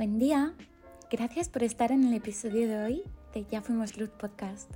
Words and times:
Buen 0.00 0.18
día. 0.18 0.54
Gracias 1.10 1.50
por 1.50 1.62
estar 1.62 1.92
en 1.92 2.04
el 2.04 2.14
episodio 2.14 2.66
de 2.66 2.82
hoy 2.82 3.02
de 3.34 3.44
Ya 3.44 3.60
Fuimos 3.60 3.98
Luz 3.98 4.08
Podcast. 4.08 4.72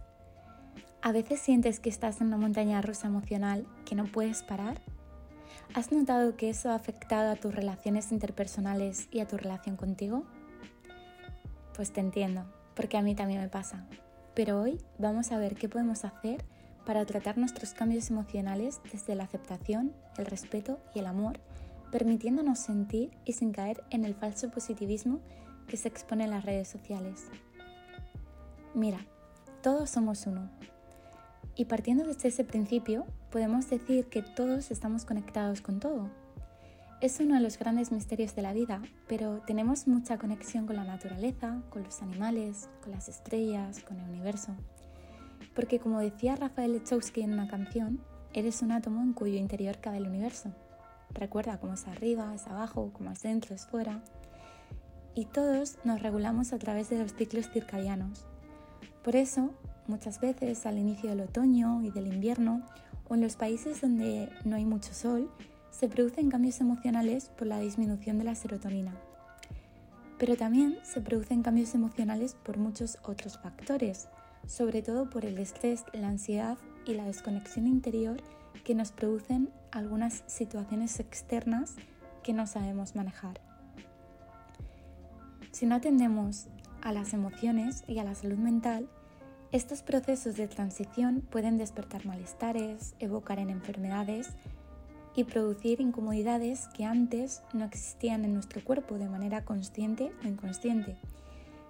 ¿A 1.00 1.12
veces 1.12 1.40
sientes 1.40 1.80
que 1.80 1.88
estás 1.88 2.20
en 2.20 2.26
una 2.26 2.36
montaña 2.36 2.82
rusa 2.82 3.06
emocional 3.06 3.66
que 3.86 3.94
no 3.94 4.04
puedes 4.04 4.42
parar? 4.42 4.82
¿Has 5.72 5.92
notado 5.92 6.36
que 6.36 6.50
eso 6.50 6.68
ha 6.68 6.74
afectado 6.74 7.32
a 7.32 7.36
tus 7.36 7.54
relaciones 7.54 8.12
interpersonales 8.12 9.08
y 9.12 9.20
a 9.20 9.26
tu 9.26 9.38
relación 9.38 9.76
contigo? 9.76 10.26
Pues 11.74 11.90
te 11.90 12.00
entiendo, 12.00 12.44
porque 12.76 12.98
a 12.98 13.02
mí 13.02 13.14
también 13.14 13.40
me 13.40 13.48
pasa. 13.48 13.86
Pero 14.34 14.60
hoy 14.60 14.78
vamos 14.98 15.32
a 15.32 15.38
ver 15.38 15.54
qué 15.54 15.70
podemos 15.70 16.04
hacer 16.04 16.44
para 16.84 17.06
tratar 17.06 17.38
nuestros 17.38 17.72
cambios 17.72 18.10
emocionales 18.10 18.78
desde 18.92 19.14
la 19.14 19.24
aceptación, 19.24 19.94
el 20.18 20.26
respeto 20.26 20.80
y 20.94 20.98
el 20.98 21.06
amor, 21.06 21.40
permitiéndonos 21.90 22.58
sentir 22.58 23.10
y 23.24 23.32
sin 23.32 23.52
caer 23.52 23.84
en 23.90 24.04
el 24.04 24.14
falso 24.14 24.50
positivismo 24.50 25.20
que 25.66 25.76
se 25.76 25.88
expone 25.88 26.24
en 26.24 26.30
las 26.30 26.44
redes 26.44 26.68
sociales. 26.68 27.26
Mira, 28.74 28.98
todos 29.62 29.90
somos 29.90 30.26
uno. 30.26 30.50
Y 31.56 31.66
partiendo 31.66 32.04
desde 32.04 32.28
ese 32.28 32.44
principio, 32.44 33.06
podemos 33.30 33.70
decir 33.70 34.06
que 34.06 34.22
todos 34.22 34.70
estamos 34.70 35.04
conectados 35.04 35.60
con 35.60 35.78
todo. 35.78 36.10
Es 37.00 37.20
uno 37.20 37.34
de 37.34 37.40
los 37.40 37.58
grandes 37.58 37.92
misterios 37.92 38.34
de 38.34 38.42
la 38.42 38.52
vida, 38.52 38.82
pero 39.06 39.42
tenemos 39.46 39.86
mucha 39.86 40.18
conexión 40.18 40.66
con 40.66 40.76
la 40.76 40.84
naturaleza, 40.84 41.62
con 41.70 41.84
los 41.84 42.02
animales, 42.02 42.68
con 42.82 42.92
las 42.92 43.08
estrellas, 43.08 43.80
con 43.80 43.98
el 44.00 44.08
universo. 44.08 44.52
Porque 45.54 45.78
como 45.78 46.00
decía 46.00 46.34
Rafael 46.34 46.72
Lechowski 46.72 47.22
en 47.22 47.32
una 47.32 47.46
canción, 47.46 48.00
eres 48.32 48.62
un 48.62 48.72
átomo 48.72 49.02
en 49.02 49.12
cuyo 49.12 49.36
interior 49.36 49.78
cabe 49.78 49.98
el 49.98 50.08
universo. 50.08 50.52
Recuerda 51.14 51.58
cómo 51.58 51.74
es 51.74 51.86
arriba, 51.86 52.34
es 52.34 52.46
abajo, 52.48 52.90
cómo 52.92 53.10
es 53.12 53.22
dentro, 53.22 53.54
es 53.54 53.66
fuera. 53.66 54.00
Y 55.14 55.26
todos 55.26 55.78
nos 55.84 56.02
regulamos 56.02 56.52
a 56.52 56.58
través 56.58 56.90
de 56.90 56.98
los 56.98 57.14
ciclos 57.14 57.48
circadianos. 57.48 58.26
Por 59.04 59.14
eso, 59.14 59.52
muchas 59.86 60.20
veces 60.20 60.66
al 60.66 60.78
inicio 60.78 61.10
del 61.10 61.20
otoño 61.20 61.82
y 61.82 61.90
del 61.90 62.08
invierno, 62.08 62.62
o 63.08 63.14
en 63.14 63.20
los 63.20 63.36
países 63.36 63.80
donde 63.80 64.28
no 64.44 64.56
hay 64.56 64.64
mucho 64.64 64.92
sol, 64.92 65.30
se 65.70 65.88
producen 65.88 66.30
cambios 66.30 66.60
emocionales 66.60 67.28
por 67.36 67.46
la 67.46 67.60
disminución 67.60 68.18
de 68.18 68.24
la 68.24 68.34
serotonina. 68.34 68.94
Pero 70.18 70.36
también 70.36 70.78
se 70.82 71.00
producen 71.00 71.42
cambios 71.42 71.74
emocionales 71.74 72.34
por 72.34 72.58
muchos 72.58 72.98
otros 73.02 73.38
factores, 73.38 74.08
sobre 74.46 74.82
todo 74.82 75.10
por 75.10 75.24
el 75.24 75.38
estrés, 75.38 75.84
la 75.92 76.08
ansiedad 76.08 76.58
y 76.86 76.94
la 76.94 77.04
desconexión 77.04 77.66
interior 77.66 78.22
que 78.62 78.74
nos 78.74 78.92
producen 78.92 79.50
algunas 79.72 80.22
situaciones 80.26 81.00
externas 81.00 81.74
que 82.22 82.32
no 82.32 82.46
sabemos 82.46 82.94
manejar. 82.94 83.40
Si 85.50 85.66
no 85.66 85.74
atendemos 85.74 86.46
a 86.82 86.92
las 86.92 87.12
emociones 87.12 87.84
y 87.86 87.98
a 87.98 88.04
la 88.04 88.14
salud 88.14 88.38
mental, 88.38 88.88
estos 89.52 89.82
procesos 89.82 90.36
de 90.36 90.48
transición 90.48 91.22
pueden 91.30 91.58
despertar 91.58 92.06
malestares, 92.06 92.94
evocar 92.98 93.38
en 93.38 93.50
enfermedades 93.50 94.30
y 95.14 95.24
producir 95.24 95.80
incomodidades 95.80 96.66
que 96.68 96.84
antes 96.84 97.42
no 97.52 97.64
existían 97.64 98.24
en 98.24 98.34
nuestro 98.34 98.64
cuerpo 98.64 98.98
de 98.98 99.08
manera 99.08 99.44
consciente 99.44 100.12
o 100.24 100.26
inconsciente 100.26 100.96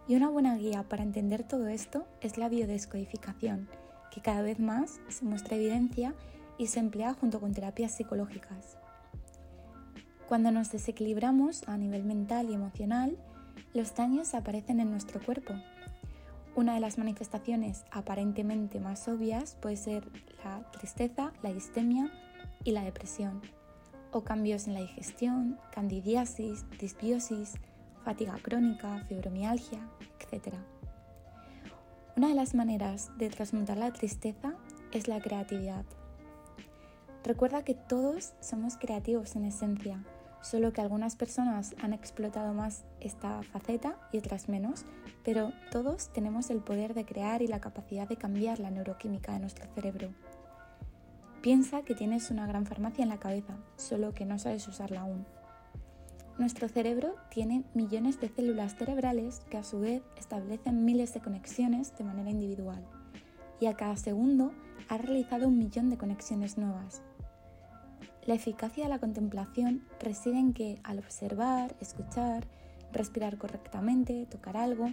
y 0.06 0.16
una 0.16 0.28
buena 0.28 0.56
guía 0.56 0.82
para 0.82 1.02
entender 1.02 1.44
todo 1.44 1.68
esto 1.68 2.06
es 2.20 2.36
la 2.36 2.48
biodescodificación, 2.48 3.68
que 4.10 4.20
cada 4.20 4.42
vez 4.42 4.60
más 4.60 5.00
se 5.08 5.24
muestra 5.24 5.56
evidencia 5.56 6.14
y 6.58 6.68
se 6.68 6.80
emplea 6.80 7.14
junto 7.14 7.40
con 7.40 7.52
terapias 7.52 7.92
psicológicas. 7.92 8.76
Cuando 10.28 10.50
nos 10.50 10.72
desequilibramos 10.72 11.68
a 11.68 11.76
nivel 11.76 12.04
mental 12.04 12.48
y 12.50 12.54
emocional, 12.54 13.18
los 13.74 13.94
daños 13.94 14.34
aparecen 14.34 14.80
en 14.80 14.90
nuestro 14.90 15.20
cuerpo. 15.20 15.54
Una 16.56 16.74
de 16.74 16.80
las 16.80 16.98
manifestaciones 16.98 17.84
aparentemente 17.90 18.80
más 18.80 19.08
obvias 19.08 19.56
puede 19.56 19.76
ser 19.76 20.08
la 20.44 20.70
tristeza, 20.70 21.32
la 21.42 21.52
distemia 21.52 22.10
y 22.62 22.70
la 22.70 22.84
depresión, 22.84 23.42
o 24.12 24.22
cambios 24.22 24.66
en 24.66 24.74
la 24.74 24.80
digestión, 24.80 25.58
candidiasis, 25.72 26.64
disbiosis, 26.78 27.54
fatiga 28.04 28.38
crónica, 28.40 29.04
fibromialgia, 29.08 29.80
etc. 30.20 30.54
Una 32.16 32.28
de 32.28 32.34
las 32.34 32.54
maneras 32.54 33.10
de 33.18 33.28
transmutar 33.28 33.76
la 33.76 33.92
tristeza 33.92 34.54
es 34.92 35.08
la 35.08 35.20
creatividad. 35.20 35.84
Recuerda 37.24 37.64
que 37.64 37.74
todos 37.74 38.34
somos 38.40 38.76
creativos 38.76 39.34
en 39.34 39.46
esencia, 39.46 40.04
solo 40.42 40.74
que 40.74 40.82
algunas 40.82 41.16
personas 41.16 41.74
han 41.82 41.94
explotado 41.94 42.52
más 42.52 42.84
esta 43.00 43.42
faceta 43.44 43.96
y 44.12 44.18
otras 44.18 44.50
menos, 44.50 44.84
pero 45.24 45.50
todos 45.70 46.12
tenemos 46.12 46.50
el 46.50 46.58
poder 46.58 46.92
de 46.92 47.06
crear 47.06 47.40
y 47.40 47.46
la 47.46 47.62
capacidad 47.62 48.06
de 48.06 48.18
cambiar 48.18 48.58
la 48.60 48.70
neuroquímica 48.70 49.32
de 49.32 49.40
nuestro 49.40 49.66
cerebro. 49.74 50.10
Piensa 51.40 51.80
que 51.80 51.94
tienes 51.94 52.30
una 52.30 52.46
gran 52.46 52.66
farmacia 52.66 53.02
en 53.02 53.08
la 53.08 53.20
cabeza, 53.20 53.56
solo 53.76 54.12
que 54.12 54.26
no 54.26 54.38
sabes 54.38 54.68
usarla 54.68 55.00
aún. 55.00 55.24
Nuestro 56.38 56.68
cerebro 56.68 57.14
tiene 57.30 57.64
millones 57.72 58.20
de 58.20 58.28
células 58.28 58.76
cerebrales 58.76 59.40
que 59.48 59.56
a 59.56 59.64
su 59.64 59.80
vez 59.80 60.02
establecen 60.18 60.84
miles 60.84 61.14
de 61.14 61.20
conexiones 61.20 61.96
de 61.96 62.04
manera 62.04 62.28
individual 62.28 62.84
y 63.60 63.66
a 63.66 63.74
cada 63.74 63.96
segundo 63.96 64.52
ha 64.88 64.98
realizado 64.98 65.48
un 65.48 65.58
millón 65.58 65.88
de 65.88 65.96
conexiones 65.96 66.58
nuevas. 66.58 67.02
La 68.26 68.34
eficacia 68.34 68.84
de 68.84 68.90
la 68.90 68.98
contemplación 68.98 69.82
reside 70.00 70.38
en 70.38 70.54
que 70.54 70.78
al 70.82 70.98
observar, 70.98 71.76
escuchar, 71.80 72.46
respirar 72.92 73.36
correctamente, 73.36 74.26
tocar 74.30 74.56
algo, 74.56 74.90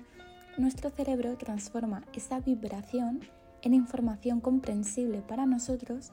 nuestro 0.57 0.89
cerebro 0.89 1.37
transforma 1.37 2.03
esa 2.13 2.41
vibración 2.41 3.21
en 3.61 3.73
información 3.73 4.41
comprensible 4.41 5.21
para 5.21 5.45
nosotros 5.45 6.11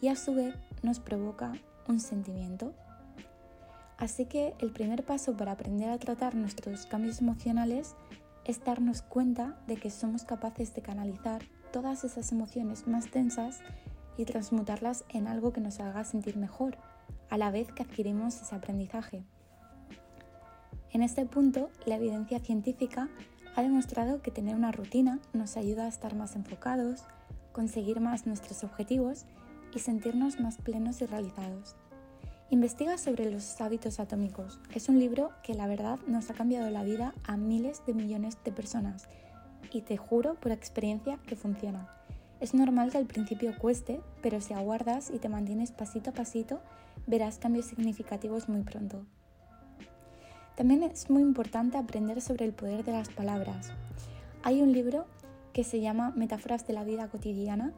y 0.00 0.08
a 0.08 0.16
su 0.16 0.34
vez 0.34 0.54
nos 0.82 1.00
provoca 1.00 1.52
un 1.88 1.98
sentimiento. 1.98 2.72
Así 3.98 4.26
que 4.26 4.54
el 4.60 4.70
primer 4.70 5.04
paso 5.04 5.36
para 5.36 5.52
aprender 5.52 5.90
a 5.90 5.98
tratar 5.98 6.36
nuestros 6.36 6.86
cambios 6.86 7.20
emocionales 7.20 7.96
es 8.44 8.64
darnos 8.64 9.02
cuenta 9.02 9.60
de 9.66 9.76
que 9.76 9.90
somos 9.90 10.24
capaces 10.24 10.72
de 10.74 10.82
canalizar 10.82 11.42
todas 11.72 12.04
esas 12.04 12.32
emociones 12.32 12.86
más 12.86 13.10
tensas 13.10 13.60
y 14.20 14.24
transmutarlas 14.24 15.04
en 15.08 15.26
algo 15.26 15.52
que 15.52 15.60
nos 15.60 15.80
haga 15.80 16.04
sentir 16.04 16.36
mejor, 16.36 16.76
a 17.28 17.38
la 17.38 17.50
vez 17.50 17.72
que 17.72 17.82
adquirimos 17.82 18.40
ese 18.40 18.54
aprendizaje. 18.54 19.24
En 20.92 21.02
este 21.02 21.24
punto, 21.24 21.70
la 21.86 21.96
evidencia 21.96 22.40
científica 22.40 23.08
ha 23.56 23.62
demostrado 23.62 24.22
que 24.22 24.30
tener 24.30 24.56
una 24.56 24.72
rutina 24.72 25.20
nos 25.32 25.56
ayuda 25.56 25.84
a 25.84 25.88
estar 25.88 26.14
más 26.14 26.36
enfocados, 26.36 27.04
conseguir 27.52 28.00
más 28.00 28.26
nuestros 28.26 28.64
objetivos 28.64 29.24
y 29.74 29.78
sentirnos 29.78 30.40
más 30.40 30.58
plenos 30.58 31.00
y 31.00 31.06
realizados. 31.06 31.76
Investiga 32.50 32.98
sobre 32.98 33.30
los 33.30 33.60
hábitos 33.60 34.00
atómicos. 34.00 34.58
Es 34.74 34.88
un 34.88 34.98
libro 34.98 35.30
que 35.44 35.54
la 35.54 35.68
verdad 35.68 36.00
nos 36.08 36.30
ha 36.30 36.34
cambiado 36.34 36.68
la 36.70 36.82
vida 36.82 37.14
a 37.24 37.36
miles 37.36 37.84
de 37.86 37.94
millones 37.94 38.38
de 38.44 38.50
personas 38.50 39.08
y 39.72 39.82
te 39.82 39.96
juro 39.96 40.34
por 40.34 40.50
experiencia 40.50 41.18
que 41.26 41.36
funciona. 41.36 41.99
Es 42.40 42.54
normal 42.54 42.90
que 42.90 42.98
al 42.98 43.06
principio 43.06 43.54
cueste, 43.58 44.00
pero 44.22 44.40
si 44.40 44.54
aguardas 44.54 45.10
y 45.10 45.18
te 45.18 45.28
mantienes 45.28 45.72
pasito 45.72 46.10
a 46.10 46.14
pasito, 46.14 46.60
verás 47.06 47.38
cambios 47.38 47.66
significativos 47.66 48.48
muy 48.48 48.62
pronto. 48.62 49.04
También 50.56 50.82
es 50.82 51.10
muy 51.10 51.22
importante 51.22 51.76
aprender 51.76 52.20
sobre 52.22 52.46
el 52.46 52.52
poder 52.52 52.84
de 52.84 52.92
las 52.92 53.10
palabras. 53.10 53.72
Hay 54.42 54.62
un 54.62 54.72
libro 54.72 55.06
que 55.52 55.64
se 55.64 55.80
llama 55.80 56.12
Metáforas 56.16 56.66
de 56.66 56.72
la 56.72 56.84
vida 56.84 57.08
cotidiana 57.08 57.72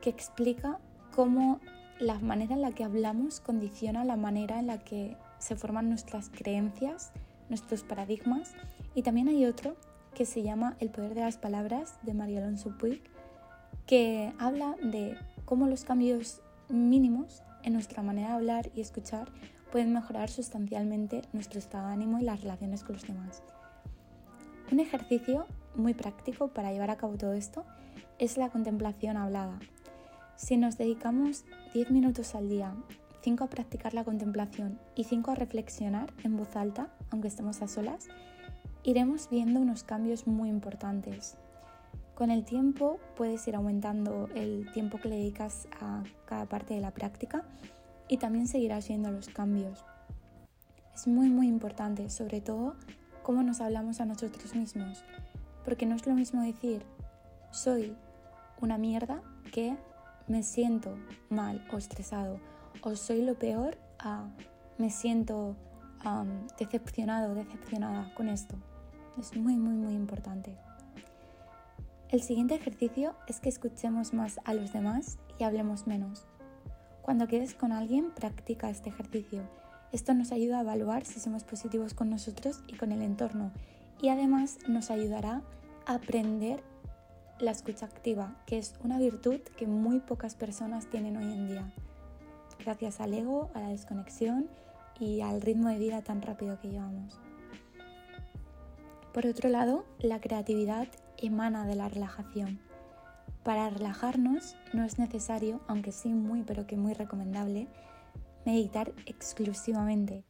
que 0.00 0.10
explica 0.10 0.78
cómo 1.14 1.60
la 1.98 2.18
manera 2.18 2.54
en 2.54 2.62
la 2.62 2.72
que 2.72 2.84
hablamos 2.84 3.40
condiciona 3.40 4.04
la 4.04 4.16
manera 4.16 4.58
en 4.58 4.66
la 4.68 4.78
que 4.78 5.16
se 5.38 5.56
forman 5.56 5.88
nuestras 5.88 6.30
creencias, 6.30 7.12
nuestros 7.48 7.82
paradigmas. 7.82 8.52
Y 8.94 9.02
también 9.02 9.28
hay 9.28 9.44
otro 9.46 9.76
que 10.14 10.26
se 10.26 10.42
llama 10.42 10.76
El 10.78 10.90
poder 10.90 11.14
de 11.14 11.22
las 11.22 11.36
palabras 11.36 11.98
de 12.02 12.14
María 12.14 12.40
Alonso 12.40 12.76
Puig, 12.78 13.02
que 13.86 14.32
habla 14.38 14.76
de 14.82 15.16
cómo 15.44 15.66
los 15.66 15.84
cambios 15.84 16.40
mínimos 16.68 17.42
en 17.62 17.72
nuestra 17.72 18.02
manera 18.02 18.28
de 18.28 18.34
hablar 18.34 18.70
y 18.74 18.80
escuchar 18.80 19.28
pueden 19.72 19.92
mejorar 19.92 20.30
sustancialmente 20.30 21.22
nuestro 21.32 21.58
estado 21.58 21.88
de 21.88 21.94
ánimo 21.94 22.18
y 22.18 22.22
las 22.22 22.40
relaciones 22.40 22.84
con 22.84 22.94
los 22.94 23.06
demás. 23.06 23.42
Un 24.70 24.80
ejercicio 24.80 25.46
muy 25.74 25.94
práctico 25.94 26.48
para 26.48 26.72
llevar 26.72 26.90
a 26.90 26.96
cabo 26.96 27.16
todo 27.16 27.32
esto 27.32 27.64
es 28.18 28.36
la 28.36 28.50
contemplación 28.50 29.16
hablada, 29.16 29.58
si 30.36 30.56
nos 30.56 30.76
dedicamos 30.76 31.44
10 31.74 31.92
minutos 31.92 32.34
al 32.34 32.48
día, 32.48 32.74
5 33.22 33.44
a 33.44 33.46
practicar 33.46 33.94
la 33.94 34.04
contemplación 34.04 34.80
y 34.96 35.04
5 35.04 35.30
a 35.30 35.34
reflexionar 35.36 36.12
en 36.24 36.36
voz 36.36 36.56
alta, 36.56 36.88
aunque 37.10 37.28
estemos 37.28 37.62
a 37.62 37.68
solas, 37.68 38.08
iremos 38.82 39.30
viendo 39.30 39.60
unos 39.60 39.84
cambios 39.84 40.26
muy 40.26 40.48
importantes. 40.48 41.36
Con 42.14 42.30
el 42.30 42.44
tiempo 42.44 43.00
puedes 43.16 43.46
ir 43.48 43.56
aumentando 43.56 44.28
el 44.34 44.70
tiempo 44.72 44.98
que 44.98 45.08
le 45.08 45.16
dedicas 45.16 45.66
a 45.80 46.04
cada 46.26 46.46
parte 46.46 46.74
de 46.74 46.80
la 46.80 46.92
práctica 46.92 47.44
y 48.08 48.18
también 48.18 48.46
seguirás 48.46 48.86
viendo 48.86 49.10
los 49.10 49.28
cambios. 49.28 49.84
Es 50.94 51.08
muy 51.08 51.28
muy 51.28 51.48
importante, 51.48 52.08
sobre 52.10 52.40
todo 52.40 52.76
cómo 53.24 53.42
nos 53.42 53.60
hablamos 53.60 54.00
a 54.00 54.06
nosotros 54.06 54.54
mismos, 54.54 55.02
porque 55.64 55.86
no 55.86 55.96
es 55.96 56.06
lo 56.06 56.14
mismo 56.14 56.42
decir 56.42 56.84
soy 57.50 57.96
una 58.60 58.78
mierda 58.78 59.20
que 59.52 59.76
me 60.28 60.44
siento 60.44 60.96
mal 61.30 61.66
o 61.72 61.78
estresado 61.78 62.38
o 62.82 62.94
soy 62.94 63.22
lo 63.22 63.34
peor 63.34 63.76
a 63.98 64.28
me 64.78 64.90
siento 64.90 65.56
decepcionado 66.58 67.32
o 67.32 67.34
decepcionada 67.34 68.12
con 68.14 68.28
esto. 68.28 68.56
Es 69.18 69.36
muy, 69.36 69.56
muy, 69.56 69.74
muy 69.74 69.94
importante. 69.94 70.56
El 72.14 72.22
siguiente 72.22 72.54
ejercicio 72.54 73.16
es 73.26 73.40
que 73.40 73.48
escuchemos 73.48 74.14
más 74.14 74.38
a 74.44 74.54
los 74.54 74.72
demás 74.72 75.18
y 75.36 75.42
hablemos 75.42 75.88
menos. 75.88 76.28
Cuando 77.02 77.26
quedes 77.26 77.56
con 77.56 77.72
alguien, 77.72 78.12
practica 78.12 78.70
este 78.70 78.88
ejercicio. 78.88 79.42
Esto 79.90 80.14
nos 80.14 80.30
ayuda 80.30 80.58
a 80.58 80.60
evaluar 80.60 81.04
si 81.04 81.18
somos 81.18 81.42
positivos 81.42 81.92
con 81.92 82.10
nosotros 82.10 82.62
y 82.68 82.76
con 82.76 82.92
el 82.92 83.02
entorno 83.02 83.50
y 84.00 84.10
además 84.10 84.58
nos 84.68 84.92
ayudará 84.92 85.42
a 85.86 85.94
aprender 85.94 86.62
la 87.40 87.50
escucha 87.50 87.86
activa, 87.86 88.36
que 88.46 88.58
es 88.58 88.74
una 88.84 89.00
virtud 89.00 89.40
que 89.58 89.66
muy 89.66 89.98
pocas 89.98 90.36
personas 90.36 90.86
tienen 90.86 91.16
hoy 91.16 91.24
en 91.24 91.48
día, 91.48 91.72
gracias 92.60 93.00
al 93.00 93.12
ego, 93.12 93.50
a 93.54 93.60
la 93.60 93.70
desconexión 93.70 94.46
y 95.00 95.22
al 95.22 95.40
ritmo 95.40 95.68
de 95.68 95.80
vida 95.80 96.00
tan 96.02 96.22
rápido 96.22 96.60
que 96.60 96.68
llevamos. 96.68 97.18
Por 99.12 99.26
otro 99.26 99.48
lado, 99.48 99.84
la 99.98 100.20
creatividad 100.20 100.86
emana 101.18 101.66
de 101.66 101.76
la 101.76 101.88
relajación. 101.88 102.60
Para 103.42 103.68
relajarnos 103.70 104.56
no 104.72 104.84
es 104.84 104.98
necesario, 104.98 105.60
aunque 105.68 105.92
sí 105.92 106.08
muy 106.14 106.42
pero 106.42 106.66
que 106.66 106.76
muy 106.76 106.94
recomendable, 106.94 107.68
meditar 108.46 108.92
exclusivamente. 109.06 110.24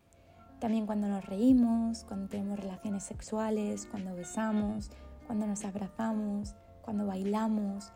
También 0.58 0.86
cuando 0.86 1.08
nos 1.08 1.24
reímos, 1.24 2.04
cuando 2.04 2.28
tenemos 2.28 2.58
relaciones 2.58 3.04
sexuales, 3.04 3.86
cuando 3.90 4.14
besamos, 4.14 4.90
cuando 5.26 5.46
nos 5.46 5.64
abrazamos, 5.64 6.54
cuando 6.82 7.06
bailamos, 7.06 7.92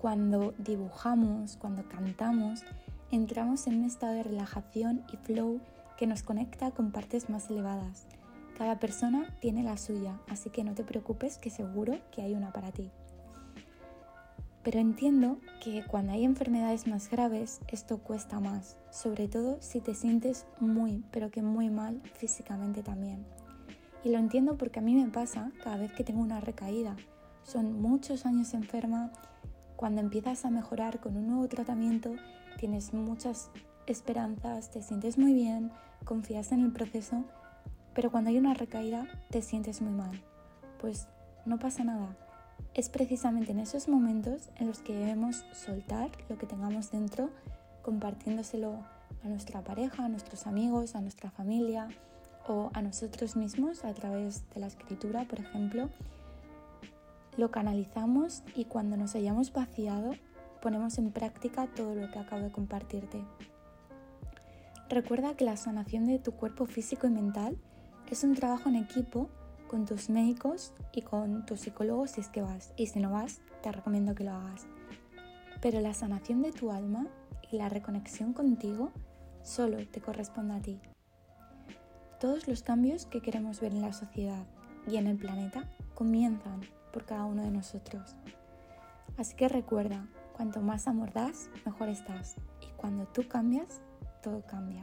cuando 0.00 0.54
dibujamos, 0.58 1.56
cuando 1.56 1.88
cantamos, 1.88 2.64
entramos 3.10 3.66
en 3.66 3.78
un 3.78 3.84
estado 3.84 4.14
de 4.14 4.22
relajación 4.22 5.04
y 5.12 5.16
flow 5.16 5.60
que 5.96 6.06
nos 6.06 6.22
conecta 6.22 6.70
con 6.70 6.92
partes 6.92 7.30
más 7.30 7.50
elevadas. 7.50 8.06
Cada 8.56 8.78
persona 8.78 9.36
tiene 9.40 9.62
la 9.62 9.76
suya, 9.76 10.18
así 10.28 10.50
que 10.50 10.64
no 10.64 10.74
te 10.74 10.84
preocupes 10.84 11.36
que 11.38 11.50
seguro 11.50 11.98
que 12.10 12.22
hay 12.22 12.34
una 12.34 12.52
para 12.52 12.72
ti. 12.72 12.90
Pero 14.62 14.80
entiendo 14.80 15.38
que 15.62 15.84
cuando 15.86 16.12
hay 16.12 16.24
enfermedades 16.24 16.86
más 16.86 17.10
graves 17.10 17.60
esto 17.68 17.98
cuesta 17.98 18.40
más, 18.40 18.76
sobre 18.90 19.28
todo 19.28 19.58
si 19.60 19.80
te 19.80 19.94
sientes 19.94 20.46
muy, 20.58 21.04
pero 21.12 21.30
que 21.30 21.42
muy 21.42 21.70
mal 21.70 22.00
físicamente 22.14 22.82
también. 22.82 23.24
Y 24.02 24.10
lo 24.10 24.18
entiendo 24.18 24.56
porque 24.56 24.78
a 24.78 24.82
mí 24.82 24.94
me 24.94 25.08
pasa 25.08 25.52
cada 25.62 25.76
vez 25.76 25.92
que 25.92 26.04
tengo 26.04 26.20
una 26.20 26.40
recaída. 26.40 26.96
Son 27.42 27.80
muchos 27.80 28.26
años 28.26 28.54
enferma, 28.54 29.12
cuando 29.76 30.00
empiezas 30.00 30.44
a 30.44 30.50
mejorar 30.50 30.98
con 31.00 31.16
un 31.16 31.28
nuevo 31.28 31.46
tratamiento 31.46 32.14
tienes 32.56 32.94
muchas 32.94 33.50
esperanzas, 33.86 34.70
te 34.70 34.82
sientes 34.82 35.18
muy 35.18 35.34
bien, 35.34 35.70
confías 36.04 36.52
en 36.52 36.60
el 36.60 36.72
proceso, 36.72 37.24
pero 37.96 38.10
cuando 38.10 38.28
hay 38.28 38.36
una 38.36 38.52
recaída 38.52 39.06
te 39.30 39.40
sientes 39.40 39.80
muy 39.80 39.90
mal. 39.90 40.22
Pues 40.78 41.08
no 41.46 41.58
pasa 41.58 41.82
nada. 41.82 42.14
Es 42.74 42.90
precisamente 42.90 43.52
en 43.52 43.58
esos 43.58 43.88
momentos 43.88 44.50
en 44.56 44.66
los 44.66 44.80
que 44.80 44.94
debemos 44.94 45.46
soltar 45.54 46.10
lo 46.28 46.36
que 46.36 46.46
tengamos 46.46 46.90
dentro, 46.90 47.30
compartiéndoselo 47.80 48.84
a 49.24 49.28
nuestra 49.28 49.62
pareja, 49.62 50.04
a 50.04 50.08
nuestros 50.10 50.46
amigos, 50.46 50.94
a 50.94 51.00
nuestra 51.00 51.30
familia 51.30 51.88
o 52.46 52.70
a 52.74 52.82
nosotros 52.82 53.34
mismos 53.34 53.82
a 53.82 53.94
través 53.94 54.48
de 54.50 54.60
la 54.60 54.66
escritura, 54.66 55.24
por 55.24 55.40
ejemplo. 55.40 55.88
Lo 57.38 57.50
canalizamos 57.50 58.42
y 58.54 58.66
cuando 58.66 58.98
nos 58.98 59.14
hayamos 59.14 59.54
vaciado 59.54 60.12
ponemos 60.60 60.98
en 60.98 61.12
práctica 61.12 61.66
todo 61.74 61.94
lo 61.94 62.10
que 62.10 62.18
acabo 62.18 62.42
de 62.42 62.52
compartirte. 62.52 63.24
Recuerda 64.90 65.34
que 65.34 65.46
la 65.46 65.56
sanación 65.56 66.06
de 66.06 66.18
tu 66.18 66.32
cuerpo 66.32 66.66
físico 66.66 67.06
y 67.06 67.10
mental 67.10 67.56
es 68.14 68.24
un 68.24 68.34
trabajo 68.34 68.68
en 68.68 68.76
equipo 68.76 69.28
con 69.68 69.84
tus 69.84 70.10
médicos 70.10 70.72
y 70.92 71.02
con 71.02 71.44
tus 71.44 71.60
psicólogos 71.60 72.12
si 72.12 72.20
es 72.20 72.28
que 72.28 72.42
vas. 72.42 72.72
Y 72.76 72.86
si 72.86 73.00
no 73.00 73.10
vas, 73.10 73.40
te 73.62 73.72
recomiendo 73.72 74.14
que 74.14 74.24
lo 74.24 74.32
hagas. 74.32 74.66
Pero 75.60 75.80
la 75.80 75.94
sanación 75.94 76.42
de 76.42 76.52
tu 76.52 76.70
alma 76.70 77.06
y 77.50 77.56
la 77.56 77.68
reconexión 77.68 78.32
contigo 78.32 78.92
solo 79.42 79.78
te 79.88 80.00
corresponde 80.00 80.54
a 80.54 80.60
ti. 80.60 80.80
Todos 82.20 82.48
los 82.48 82.62
cambios 82.62 83.06
que 83.06 83.20
queremos 83.20 83.60
ver 83.60 83.72
en 83.72 83.82
la 83.82 83.92
sociedad 83.92 84.46
y 84.86 84.96
en 84.96 85.06
el 85.06 85.16
planeta 85.16 85.68
comienzan 85.94 86.60
por 86.92 87.04
cada 87.04 87.24
uno 87.24 87.42
de 87.42 87.50
nosotros. 87.50 88.16
Así 89.16 89.34
que 89.34 89.48
recuerda, 89.48 90.06
cuanto 90.34 90.60
más 90.60 90.88
amor 90.88 91.12
das, 91.12 91.50
mejor 91.64 91.88
estás. 91.88 92.36
Y 92.60 92.72
cuando 92.76 93.06
tú 93.06 93.26
cambias, 93.28 93.80
todo 94.22 94.42
cambia. 94.46 94.82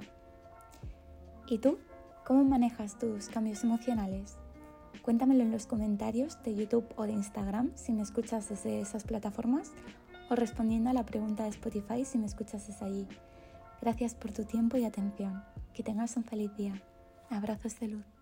¿Y 1.48 1.60
tú? 1.60 1.78
¿Cómo 2.26 2.46
manejas 2.46 2.98
tus 2.98 3.28
cambios 3.28 3.66
emocionales? 3.66 4.38
Cuéntamelo 5.02 5.44
en 5.44 5.52
los 5.52 5.66
comentarios 5.66 6.42
de 6.44 6.56
YouTube 6.56 6.86
o 6.96 7.04
de 7.04 7.12
Instagram 7.12 7.72
si 7.76 7.92
me 7.92 8.02
escuchas 8.02 8.48
desde 8.48 8.80
esas 8.80 9.04
plataformas 9.04 9.74
o 10.30 10.36
respondiendo 10.36 10.90
a 10.90 10.94
la 10.94 11.06
pregunta 11.06 11.44
de 11.44 11.50
Spotify 11.50 12.06
si 12.06 12.18
me 12.18 12.26
escuchas 12.26 12.66
desde 12.66 12.86
allí. 12.86 13.08
Gracias 13.82 14.16
por 14.16 14.32
tu 14.32 14.46
tiempo 14.46 14.78
y 14.78 14.86
atención. 14.86 15.44
Que 15.74 15.84
tengas 15.84 16.16
un 16.16 16.24
feliz 16.24 16.56
día. 16.56 16.82
Abrazos 17.30 17.78
de 17.82 17.90
luz. 17.90 18.13